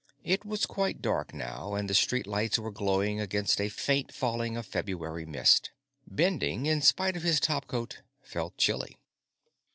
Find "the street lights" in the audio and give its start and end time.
1.87-2.57